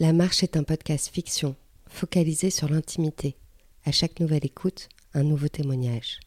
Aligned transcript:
La 0.00 0.12
Marche 0.12 0.44
est 0.44 0.56
un 0.56 0.62
podcast 0.62 1.10
fiction, 1.12 1.56
focalisé 1.88 2.50
sur 2.50 2.68
l'intimité. 2.68 3.36
À 3.84 3.90
chaque 3.90 4.20
nouvelle 4.20 4.46
écoute, 4.46 4.88
un 5.12 5.24
nouveau 5.24 5.48
témoignage. 5.48 6.20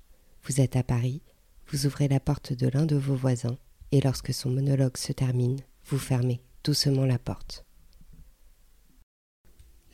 Vous 0.43 0.59
êtes 0.59 0.75
à 0.75 0.83
Paris, 0.83 1.21
vous 1.69 1.85
ouvrez 1.85 2.09
la 2.09 2.19
porte 2.19 2.51
de 2.51 2.67
l'un 2.67 2.85
de 2.85 2.97
vos 2.97 3.15
voisins, 3.15 3.55
et 3.93 4.01
lorsque 4.01 4.33
son 4.33 4.49
monologue 4.49 4.97
se 4.97 5.13
termine, 5.13 5.61
vous 5.85 5.97
fermez 5.97 6.41
doucement 6.65 7.05
la 7.05 7.17
porte. 7.17 7.63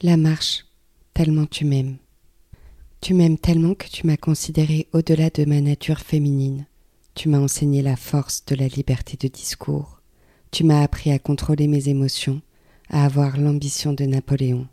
La 0.02 0.18
Marche, 0.18 0.66
tellement 1.14 1.46
tu 1.46 1.64
m'aimes. 1.64 1.98
Tu 3.00 3.14
m'aimes 3.14 3.38
tellement 3.38 3.75
que 3.75 3.89
tu 3.89 4.07
m'as 4.07 4.18
considéré 4.18 4.88
au-delà 4.91 5.30
de 5.30 5.46
ma 5.46 5.62
nature 5.62 6.00
féminine. 6.00 6.66
Tu 7.14 7.30
m'as 7.30 7.38
enseigné 7.38 7.84
la 7.84 7.96
force 7.96 8.44
de 8.46 8.55
la 8.55 8.70
liberté 8.70 9.18
de 9.18 9.32
discours. 9.32 10.02
Tu 10.50 10.64
m'as 10.64 10.82
appris 10.82 11.12
à 11.12 11.20
contrôler 11.20 11.68
mes 11.68 11.89
émotions 11.89 12.41
à 12.89 13.05
avoir 13.05 13.38
l'ambition 13.38 13.93
de 13.93 14.05
Napoléon. 14.05 14.68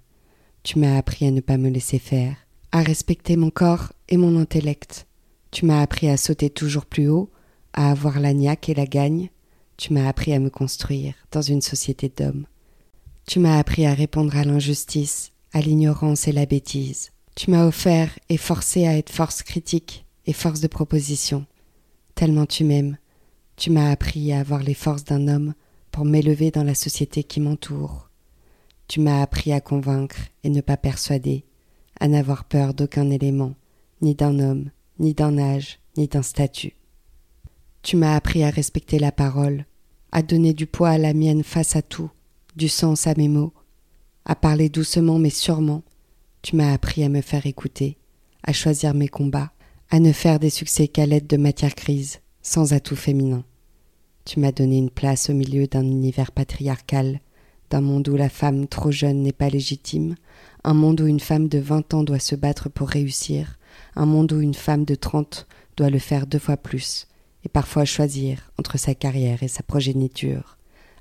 Tu 0.63 0.79
m'as 0.79 0.97
appris 0.97 1.27
à 1.27 1.31
ne 1.31 1.41
pas 1.41 1.57
me 1.57 1.69
laisser 1.69 1.99
faire, 1.99 2.37
à 2.73 2.83
respecter 2.83 3.37
mon 3.37 3.51
corps 3.51 3.93
et 4.09 4.17
mon 4.17 4.39
intellect. 4.39 5.07
Tu 5.51 5.67
m'as 5.67 5.83
appris 5.83 6.09
à 6.09 6.17
sauter 6.17 6.51
toujours 6.51 6.87
plus 6.87 7.09
haut, 7.09 7.31
à 7.73 7.91
avoir 7.91 8.21
la 8.21 8.33
niaque 8.33 8.69
et 8.69 8.75
la 8.75 8.87
gagne. 8.87 9.31
Tu 9.77 9.93
m'as 9.93 10.09
appris 10.09 10.33
à 10.33 10.39
me 10.39 10.51
construire 10.51 11.15
dans 11.33 11.43
une 11.43 11.61
société 11.61 12.13
d'hommes. 12.15 12.47
Tu 13.27 13.41
m'as 13.41 13.59
appris 13.59 13.87
à 13.87 13.95
répondre 13.95 14.37
à 14.37 14.45
l'injustice, 14.45 15.33
à 15.53 15.61
l'ignorance 15.61 16.29
et 16.29 16.33
la 16.33 16.47
bêtise. 16.47 17.13
Tu 17.35 17.51
m'as 17.51 17.67
offert 17.67 18.11
et 18.29 18.37
forcé 18.37 18.87
à 18.87 18.97
être 18.97 19.11
force 19.11 19.43
critique 19.43 20.07
et 20.27 20.33
force 20.33 20.61
de 20.61 20.69
proposition. 20.69 21.47
Tellement 22.15 22.47
tu 22.47 22.65
m'aimes, 22.65 22.97
tu 23.57 23.71
m'as 23.71 23.91
appris 23.91 24.33
à 24.33 24.41
avoir 24.41 24.63
les 24.63 24.75
forces 24.75 25.05
d'un 25.05 25.29
homme 25.29 25.55
pour 25.95 26.05
m'élever 26.05 26.51
dans 26.51 26.65
la 26.65 26.75
société 26.75 27.23
qui 27.23 27.39
m'entoure. 27.39 28.11
Tu 28.89 28.99
m'as 28.99 29.23
appris 29.23 29.53
à 29.53 29.61
convaincre 29.61 30.17
et 30.43 30.51
ne 30.51 30.61
pas 30.61 30.77
persuader, 30.77 31.45
à 32.01 32.09
n'avoir 32.09 32.47
peur 32.47 32.75
d'aucun 32.75 33.11
élément, 33.11 33.55
ni 34.03 34.17
d'un 34.17 34.41
homme, 34.41 34.71
ni 34.99 35.15
d'un 35.15 35.39
âge, 35.39 35.79
ni 35.97 36.09
d'un 36.09 36.23
statut. 36.23 36.75
Tu 37.83 37.97
m'as 37.97 38.17
appris 38.17 38.43
à 38.43 38.51
respecter 38.51 38.99
la 38.99 39.13
parole, 39.13 39.67
à 40.11 40.23
donner 40.23 40.53
du 40.53 40.67
poids 40.67 40.91
à 40.91 40.99
la 40.99 41.15
mienne 41.15 41.45
face 41.45 41.77
à 41.77 41.83
tout, 41.83 42.11
du 42.57 42.69
sens 42.69 43.07
à 43.07 43.15
mes 43.15 43.29
mots, 43.29 43.53
à 44.25 44.35
parler 44.35 44.69
doucement 44.69 45.21
mais 45.21 45.31
sûrement. 45.31 45.85
Tu 46.43 46.57
m'as 46.57 46.73
appris 46.73 47.05
à 47.05 47.09
me 47.09 47.21
faire 47.21 47.47
écouter, 47.47 47.99
à 48.43 48.53
choisir 48.53 48.95
mes 48.95 49.07
combats, 49.07 49.53
à 49.91 50.01
ne 50.01 50.11
faire 50.11 50.41
des 50.41 50.51
succès 50.51 50.89
qu'à 50.89 51.07
l'aide 51.07 51.29
de 51.29 51.37
matières 51.37 51.77
grises, 51.77 52.19
sans 52.43 52.73
atout 52.73 52.97
féminin. 52.97 53.45
Tu 54.25 54.41
m'as 54.41 54.53
donné 54.53 54.79
une 54.79 54.91
place 54.91 55.29
au 55.29 55.35
milieu 55.35 55.67
d'un 55.67 55.85
univers 55.85 56.33
patriarcal, 56.33 57.21
d'un 57.71 57.83
monde 57.83 58.09
où 58.09 58.17
la 58.17 58.31
femme 58.31 58.67
trop 58.67 58.91
jeune 58.91 59.23
n'est 59.23 59.33
pas 59.33 59.51
légitime, 59.51 60.15
un 60.65 60.75
monde 60.75 61.03
où 61.03 61.07
une 61.07 61.21
femme 61.21 61.49
de 61.49 61.59
vingt 61.59 61.93
ans 61.93 62.05
doit 62.05 62.19
se 62.19 62.35
battre 62.35 62.71
pour 62.71 62.89
réussir, 62.89 63.59
un 63.97 64.07
monde 64.07 64.33
où 64.33 64.41
une 64.41 64.55
femme 64.55 64.85
de 64.85 64.95
trente 64.95 65.47
doit 65.77 65.91
le 65.91 65.99
faire 65.99 66.27
deux 66.27 66.39
fois 66.39 66.57
plus, 66.57 67.07
et 67.45 67.49
parfois 67.49 67.85
choisir 67.85 68.51
entre 68.59 68.79
sa 68.79 68.95
carrière 68.95 69.43
et 69.43 69.49
sa 69.49 69.63
progéniture, 69.63 70.57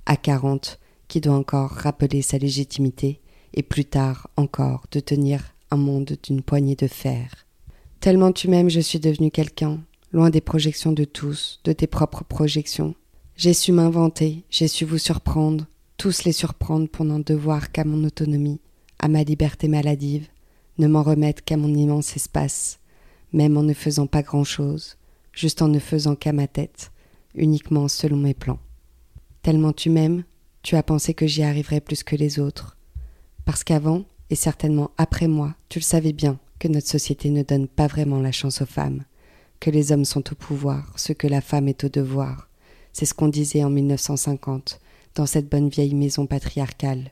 à 0.05 0.17
quarante, 0.17 0.79
qui 1.07 1.21
doit 1.21 1.35
encore 1.35 1.69
rappeler 1.69 2.21
sa 2.21 2.37
légitimité, 2.37 3.21
et 3.53 3.63
plus 3.63 3.85
tard 3.85 4.29
encore 4.35 4.85
de 4.91 4.99
tenir 4.99 5.53
un 5.71 5.77
monde 5.77 6.17
d'une 6.23 6.41
poignée 6.41 6.75
de 6.75 6.87
fer. 6.87 7.45
Tellement 7.99 8.33
tu 8.33 8.49
m'aimes, 8.49 8.69
je 8.69 8.81
suis 8.81 8.99
devenu 8.99 9.31
quelqu'un, 9.31 9.79
loin 10.11 10.29
des 10.29 10.41
projections 10.41 10.91
de 10.91 11.05
tous, 11.05 11.61
de 11.63 11.71
tes 11.71 11.87
propres 11.87 12.23
projections, 12.23 12.95
j'ai 13.35 13.53
su 13.53 13.71
m'inventer, 13.71 14.43
j'ai 14.49 14.67
su 14.67 14.85
vous 14.85 14.99
surprendre, 14.99 15.65
tous 15.97 16.23
les 16.23 16.31
surprendre 16.31 16.87
pour 16.87 17.03
n'en 17.03 17.19
devoir 17.19 17.71
qu'à 17.71 17.83
mon 17.83 18.03
autonomie, 18.03 18.59
à 18.99 19.07
ma 19.07 19.23
liberté 19.23 19.67
maladive, 19.67 20.27
ne 20.77 20.87
m'en 20.87 21.01
remettre 21.01 21.43
qu'à 21.43 21.57
mon 21.57 21.73
immense 21.73 22.15
espace, 22.15 22.79
même 23.31 23.57
en 23.57 23.63
ne 23.63 23.73
faisant 23.73 24.07
pas 24.07 24.21
grand-chose, 24.21 24.97
juste 25.31 25.61
en 25.61 25.67
ne 25.67 25.79
faisant 25.79 26.15
qu'à 26.15 26.31
ma 26.31 26.47
tête, 26.47 26.91
uniquement 27.33 27.87
selon 27.87 28.17
mes 28.17 28.35
plans. 28.35 28.59
Tellement 29.41 29.73
tu 29.73 29.89
m'aimes, 29.89 30.23
tu 30.61 30.75
as 30.75 30.83
pensé 30.83 31.13
que 31.13 31.27
j'y 31.27 31.43
arriverais 31.43 31.81
plus 31.81 32.03
que 32.03 32.15
les 32.15 32.39
autres. 32.39 32.77
Parce 33.45 33.63
qu'avant, 33.63 34.05
et 34.29 34.35
certainement 34.35 34.91
après 34.97 35.27
moi, 35.27 35.55
tu 35.69 35.79
le 35.79 35.83
savais 35.83 36.13
bien 36.13 36.39
que 36.59 36.67
notre 36.67 36.87
société 36.87 37.29
ne 37.29 37.43
donne 37.43 37.67
pas 37.67 37.87
vraiment 37.87 38.21
la 38.21 38.31
chance 38.31 38.61
aux 38.61 38.67
femmes, 38.67 39.03
que 39.59 39.71
les 39.71 39.91
hommes 39.91 40.05
sont 40.05 40.31
au 40.31 40.35
pouvoir, 40.35 40.93
ce 40.97 41.13
que 41.13 41.27
la 41.27 41.41
femme 41.41 41.67
est 41.67 41.83
au 41.83 41.89
devoir, 41.89 42.47
c'est 42.93 43.05
ce 43.05 43.13
qu'on 43.13 43.27
disait 43.27 43.63
en 43.63 43.69
1950, 43.69 44.79
dans 45.15 45.25
cette 45.25 45.49
bonne 45.49 45.69
vieille 45.69 45.95
maison 45.95 46.25
patriarcale. 46.25 47.11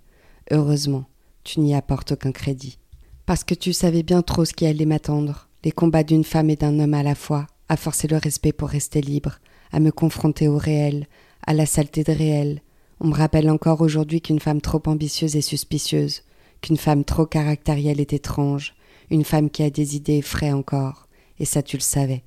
Heureusement, 0.51 1.05
tu 1.43 1.59
n'y 1.59 1.75
apportes 1.75 2.13
aucun 2.13 2.31
crédit. 2.31 2.77
Parce 3.25 3.43
que 3.43 3.55
tu 3.55 3.73
savais 3.73 4.03
bien 4.03 4.21
trop 4.21 4.45
ce 4.45 4.53
qui 4.53 4.65
allait 4.65 4.85
m'attendre, 4.85 5.49
les 5.63 5.71
combats 5.71 6.03
d'une 6.03 6.23
femme 6.23 6.49
et 6.49 6.55
d'un 6.55 6.79
homme 6.79 6.93
à 6.93 7.03
la 7.03 7.15
fois, 7.15 7.47
à 7.69 7.77
forcer 7.77 8.07
le 8.07 8.17
respect 8.17 8.51
pour 8.51 8.69
rester 8.69 9.01
libre, 9.01 9.39
à 9.71 9.79
me 9.79 9.91
confronter 9.91 10.47
au 10.47 10.57
réel, 10.57 11.07
à 11.45 11.53
la 11.53 11.65
saleté 11.65 12.03
de 12.03 12.11
réel. 12.11 12.61
On 12.99 13.07
me 13.07 13.15
rappelle 13.15 13.49
encore 13.49 13.81
aujourd'hui 13.81 14.21
qu'une 14.21 14.39
femme 14.39 14.61
trop 14.61 14.81
ambitieuse 14.85 15.35
est 15.35 15.41
suspicieuse, 15.41 16.21
qu'une 16.61 16.77
femme 16.77 17.03
trop 17.03 17.25
caractérielle 17.25 17.99
est 17.99 18.13
étrange, 18.13 18.75
une 19.09 19.23
femme 19.23 19.49
qui 19.49 19.63
a 19.63 19.69
des 19.69 19.95
idées 19.95 20.17
effraies 20.17 20.51
encore, 20.51 21.07
et 21.39 21.45
ça 21.45 21.63
tu 21.63 21.77
le 21.77 21.81
savais. 21.81 22.23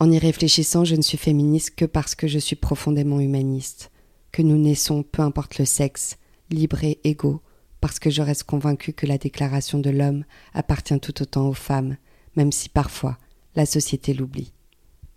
En 0.00 0.12
y 0.12 0.18
réfléchissant, 0.18 0.84
je 0.84 0.94
ne 0.94 1.02
suis 1.02 1.18
féministe 1.18 1.74
que 1.74 1.84
parce 1.84 2.14
que 2.14 2.28
je 2.28 2.38
suis 2.38 2.54
profondément 2.54 3.18
humaniste, 3.18 3.90
que 4.30 4.42
nous 4.42 4.56
naissons, 4.56 5.02
peu 5.02 5.22
importe 5.22 5.58
le 5.58 5.64
sexe, 5.64 6.18
libres 6.50 6.84
et 6.84 7.00
égaux, 7.02 7.40
parce 7.80 7.98
que 7.98 8.08
je 8.08 8.22
reste 8.22 8.44
convaincue 8.44 8.92
que 8.92 9.06
la 9.06 9.18
déclaration 9.18 9.80
de 9.80 9.90
l'homme 9.90 10.24
appartient 10.54 10.98
tout 11.00 11.20
autant 11.20 11.48
aux 11.48 11.54
femmes, 11.54 11.96
même 12.36 12.52
si 12.52 12.68
parfois 12.68 13.18
la 13.56 13.66
société 13.66 14.14
l'oublie. 14.14 14.52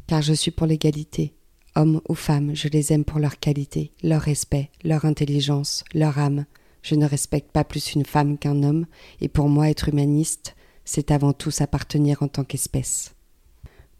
Car 0.07 0.23
je 0.23 0.33
suis 0.33 0.51
pour 0.51 0.65
l'égalité. 0.65 1.35
Hommes 1.75 2.01
ou 2.09 2.15
femmes, 2.15 2.55
je 2.55 2.67
les 2.67 2.91
aime 2.91 3.05
pour 3.05 3.19
leur 3.19 3.39
qualité, 3.39 3.91
leur 4.01 4.21
respect, 4.21 4.71
leur 4.83 5.05
intelligence, 5.05 5.83
leur 5.93 6.17
âme. 6.17 6.45
Je 6.81 6.95
ne 6.95 7.05
respecte 7.05 7.51
pas 7.51 7.63
plus 7.63 7.93
une 7.93 8.05
femme 8.05 8.39
qu'un 8.39 8.63
homme, 8.63 8.87
et 9.21 9.27
pour 9.27 9.47
moi 9.47 9.69
être 9.69 9.89
humaniste, 9.89 10.55
c'est 10.85 11.11
avant 11.11 11.33
tout 11.33 11.51
s'appartenir 11.51 12.23
en 12.23 12.27
tant 12.27 12.43
qu'espèce 12.43 13.13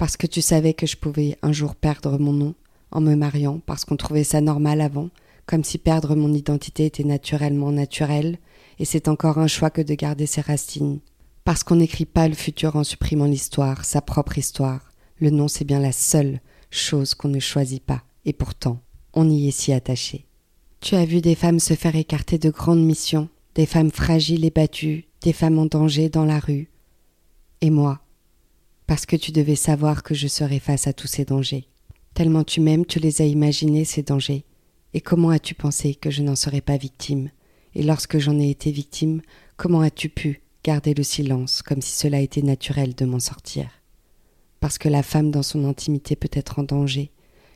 parce 0.01 0.17
que 0.17 0.25
tu 0.25 0.41
savais 0.41 0.73
que 0.73 0.87
je 0.87 0.97
pouvais 0.97 1.37
un 1.43 1.51
jour 1.51 1.75
perdre 1.75 2.17
mon 2.17 2.33
nom 2.33 2.55
en 2.89 3.01
me 3.01 3.13
mariant, 3.13 3.61
parce 3.67 3.85
qu'on 3.85 3.97
trouvait 3.97 4.23
ça 4.23 4.41
normal 4.41 4.81
avant, 4.81 5.09
comme 5.45 5.63
si 5.63 5.77
perdre 5.77 6.15
mon 6.15 6.33
identité 6.33 6.87
était 6.87 7.03
naturellement 7.03 7.71
naturel, 7.71 8.39
et 8.79 8.85
c'est 8.85 9.07
encore 9.07 9.37
un 9.37 9.45
choix 9.45 9.69
que 9.69 9.83
de 9.83 9.93
garder 9.93 10.25
ses 10.25 10.41
racines. 10.41 11.01
Parce 11.43 11.63
qu'on 11.63 11.75
n'écrit 11.75 12.07
pas 12.07 12.27
le 12.27 12.33
futur 12.33 12.77
en 12.77 12.83
supprimant 12.83 13.25
l'histoire, 13.25 13.85
sa 13.85 14.01
propre 14.01 14.39
histoire. 14.39 14.91
Le 15.19 15.29
nom, 15.29 15.47
c'est 15.47 15.65
bien 15.65 15.79
la 15.79 15.91
seule 15.91 16.39
chose 16.71 17.13
qu'on 17.13 17.27
ne 17.27 17.39
choisit 17.39 17.83
pas, 17.83 18.01
et 18.25 18.33
pourtant, 18.33 18.79
on 19.13 19.29
y 19.29 19.49
est 19.49 19.51
si 19.51 19.71
attaché. 19.71 20.25
Tu 20.79 20.95
as 20.95 21.05
vu 21.05 21.21
des 21.21 21.35
femmes 21.35 21.59
se 21.59 21.75
faire 21.75 21.95
écarter 21.95 22.39
de 22.39 22.49
grandes 22.49 22.83
missions, 22.83 23.29
des 23.53 23.67
femmes 23.67 23.91
fragiles 23.91 24.45
et 24.45 24.49
battues, 24.49 25.05
des 25.21 25.31
femmes 25.31 25.59
en 25.59 25.67
danger 25.67 26.09
dans 26.09 26.25
la 26.25 26.39
rue. 26.39 26.71
Et 27.61 27.69
moi, 27.69 28.01
parce 28.91 29.05
que 29.05 29.15
tu 29.15 29.31
devais 29.31 29.55
savoir 29.55 30.03
que 30.03 30.13
je 30.13 30.27
serais 30.27 30.59
face 30.59 30.85
à 30.85 30.91
tous 30.91 31.07
ces 31.07 31.23
dangers. 31.23 31.65
Tellement 32.13 32.43
tu 32.43 32.59
m'aimes, 32.59 32.85
tu 32.85 32.99
les 32.99 33.21
as 33.21 33.25
imaginés, 33.25 33.85
ces 33.85 34.03
dangers. 34.03 34.43
Et 34.93 34.99
comment 34.99 35.29
as-tu 35.29 35.55
pensé 35.55 35.95
que 35.95 36.11
je 36.11 36.21
n'en 36.21 36.35
serais 36.35 36.59
pas 36.59 36.75
victime? 36.75 37.29
Et 37.73 37.83
lorsque 37.83 38.19
j'en 38.19 38.37
ai 38.37 38.49
été 38.49 38.69
victime, 38.69 39.21
comment 39.55 39.79
as-tu 39.79 40.09
pu 40.09 40.41
garder 40.65 40.93
le 40.93 41.03
silence, 41.03 41.61
comme 41.61 41.81
si 41.81 41.97
cela 41.97 42.19
était 42.19 42.41
naturel 42.41 42.93
de 42.93 43.05
m'en 43.05 43.21
sortir? 43.21 43.69
Parce 44.59 44.77
que 44.77 44.89
la 44.89 45.03
femme 45.03 45.31
dans 45.31 45.41
son 45.41 45.63
intimité 45.63 46.17
peut 46.17 46.27
être 46.33 46.59
en 46.59 46.63
danger, 46.63 47.11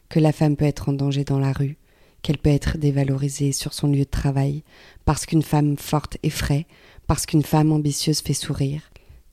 que 0.07 0.22
la 0.22 0.31
femme 0.31 0.56
peut 0.56 0.63
être 0.63 0.88
en 0.88 0.94
danger 0.94 1.25
dans 1.25 1.40
la 1.40 1.52
rue, 1.52 1.75
qu'elle 2.22 2.38
peut 2.38 2.50
être 2.50 2.78
dévalorisée 2.78 3.52
sur 3.52 3.73
son 3.73 3.90
lieu 3.90 4.06
de 4.06 4.09
travail, 4.09 4.63
parce 5.03 5.26
qu'une 5.26 5.43
femme 5.43 5.76
forte 5.76 6.16
effraie, 6.23 6.66
parce 7.08 7.26
qu'une 7.26 7.43
femme 7.43 7.73
ambitieuse 7.73 8.22
fait 8.22 8.34
sourire, 8.34 8.84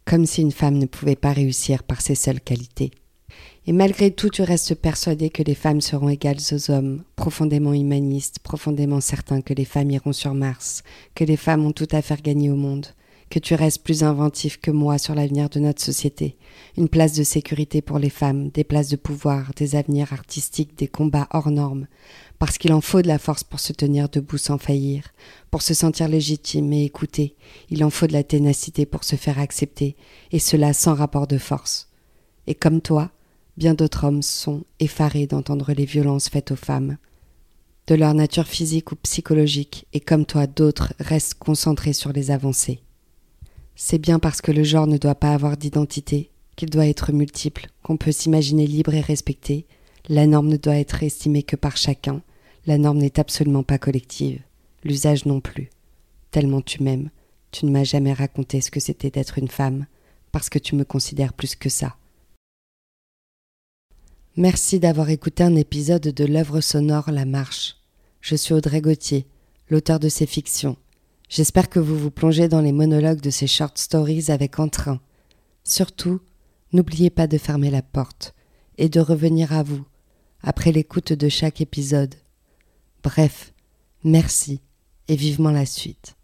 comme 0.05 0.27
si 0.27 0.43
une 0.43 0.53
femme 0.53 0.79
ne 0.79 0.87
pouvait 0.87 1.17
pas 1.17 1.33
réussir 1.33 1.83
par 1.83 2.01
ses 2.01 2.15
seules 2.15 2.41
qualités. 2.41 2.91
Et 3.67 3.73
malgré 3.73 4.11
tout, 4.11 4.29
tu 4.29 4.43
restes 4.43 4.75
persuadé 4.75 5.31
que 5.31 5.43
les 5.43 5.55
femmes 5.55 5.81
seront 5.81 6.09
égales 6.09 6.39
aux 6.51 6.71
hommes, 6.71 7.05
profondément 7.15 7.73
humanistes, 7.73 8.41
profondément 8.41 9.01
certain 9.01 9.41
que 9.41 9.55
les 9.55 9.65
femmes 9.65 9.91
iront 9.91 10.13
sur 10.13 10.35
Mars, 10.35 10.83
que 11.15 11.25
les 11.25 11.37
femmes 11.37 11.65
ont 11.65 11.73
tout 11.73 11.87
à 11.93 12.03
faire 12.03 12.23
gagner 12.23 12.51
au 12.51 12.57
monde, 12.57 12.89
que 13.33 13.39
tu 13.39 13.55
restes 13.55 13.83
plus 13.83 14.03
inventif 14.03 14.61
que 14.61 14.71
moi 14.71 14.99
sur 14.99 15.15
l'avenir 15.15 15.49
de 15.49 15.59
notre 15.59 15.81
société, 15.81 16.37
une 16.77 16.91
place 16.91 17.15
de 17.15 17.23
sécurité 17.23 17.81
pour 17.81 17.99
les 17.99 18.11
femmes, 18.11 18.51
des 18.51 18.63
places 18.63 18.91
de 18.91 18.97
pouvoir, 18.97 19.53
des 19.57 19.75
avenirs 19.75 20.13
artistiques, 20.13 20.77
des 20.77 20.87
combats 20.87 21.29
hors 21.31 21.51
normes, 21.51 21.87
parce 22.39 22.59
qu'il 22.59 22.75
en 22.75 22.83
faut 22.83 23.01
de 23.01 23.09
la 23.09 23.19
force 23.19 23.43
pour 23.43 23.59
se 23.59 23.73
tenir 23.73 24.11
debout 24.11 24.37
sans 24.37 24.59
faillir, 24.59 25.05
pour 25.51 25.63
se 25.63 25.73
sentir 25.73 26.09
légitime 26.09 26.75
et 26.75 26.85
écouté, 26.85 27.35
il 27.71 27.83
en 27.85 27.89
faut 27.89 28.07
de 28.07 28.13
la 28.13 28.23
ténacité 28.23 28.85
pour 28.85 29.03
se 29.03 29.17
faire 29.17 29.39
accepter, 29.39 29.97
et 30.31 30.39
cela 30.39 30.75
sans 30.75 30.93
rapport 30.93 31.27
de 31.27 31.39
force. 31.39 31.89
Et 32.47 32.55
comme 32.55 32.83
toi, 32.83 33.13
bien 33.57 33.73
d'autres 33.73 34.05
hommes 34.05 34.21
sont 34.21 34.65
effarés 34.79 35.27
d'entendre 35.27 35.73
les 35.73 35.87
violences 35.87 36.29
faites 36.29 36.51
aux 36.51 36.57
femmes, 36.57 36.99
de 37.87 37.95
leur 37.95 38.13
nature 38.13 38.47
physique 38.47 38.93
ou 38.93 38.97
psychologique, 38.97 39.87
et 39.95 40.01
comme 40.01 40.27
toi 40.27 40.47
d'autres 40.47 40.93
restent 41.01 41.39
concentrés 41.39 41.95
sur 41.95 42.13
les 42.13 42.31
avancées. 42.31 42.83
C'est 43.75 43.99
bien 43.99 44.19
parce 44.19 44.41
que 44.41 44.53
le 44.53 44.65
genre 44.65 44.87
ne 44.87 44.99
doit 44.99 45.15
pas 45.15 45.33
avoir 45.33 45.57
d'identité, 45.57 46.31
qu'il 46.57 46.71
doit 46.71 46.87
être 46.87 47.13
multiple, 47.13 47.69
qu'on 47.83 47.97
peut 47.97 48.13
s'imaginer 48.13 48.67
libre 48.67 48.95
et 48.95 49.01
respecté, 49.01 49.67
la 50.09 50.27
norme 50.27 50.49
ne 50.49 50.57
doit 50.57 50.77
être 50.77 51.03
estimée 51.03 51.43
que 51.43 51.57
par 51.57 51.77
chacun, 51.77 52.23
la 52.67 52.79
norme 52.79 52.99
n'est 52.99 53.19
absolument 53.19 53.63
pas 53.63 53.79
collective, 53.79 54.41
l'usage 54.85 55.27
non 55.27 55.41
plus. 55.41 55.71
Tellement 56.31 56.61
tu 56.61 56.83
m'aimes, 56.83 57.11
tu 57.51 57.67
ne 57.67 57.71
m'as 57.71 57.85
jamais 57.85 58.13
raconté 58.13 58.61
ce 58.61 58.71
que 58.71 58.81
c'était 58.81 59.11
d'être 59.11 59.39
une 59.39 59.49
femme, 59.49 59.87
parce 60.33 60.49
que 60.49 60.59
tu 60.59 60.75
me 60.75 60.85
considères 60.85 61.33
plus 61.33 61.55
que 61.55 61.69
ça. 61.69 61.97
Merci 64.37 64.81
d'avoir 64.81 65.11
écouté 65.11 65.43
un 65.43 65.57
épisode 65.57 66.09
de 66.09 66.25
l'œuvre 66.25 66.61
sonore 66.61 67.11
La 67.11 67.27
Marche. 67.27 67.77
Je 68.23 68.35
suis 68.35 68.55
Audrey 68.55 68.81
Gauthier, 68.81 69.27
l'auteur 69.69 70.01
de 70.01 70.09
ces 70.09 70.27
fictions. 70.27 70.77
J'espère 71.35 71.71
que 71.71 71.81
vous 71.81 71.97
vous 71.97 72.11
plongez 72.11 72.47
dans 72.47 72.61
les 72.61 72.73
monologues 72.73 73.23
de 73.23 73.31
ces 73.31 73.47
short 73.47 73.79
stories 73.79 74.27
avec 74.29 74.59
entrain. 74.59 75.01
Surtout, 75.65 76.21
n'oubliez 76.75 77.09
pas 77.09 77.27
de 77.27 77.39
fermer 77.39 77.71
la 77.71 77.81
porte 77.81 78.35
et 78.77 78.91
de 78.91 79.01
revenir 79.01 79.51
à 79.55 79.63
vous 79.63 79.83
après 80.43 80.73
l'écoute 80.73 81.15
de 81.15 81.31
chaque 81.31 81.63
épisode. 81.63 82.17
Bref, 83.03 83.55
merci 84.05 84.61
et 85.09 85.17
vivement 85.17 85.53
la 85.53 85.65
suite. 85.65 86.17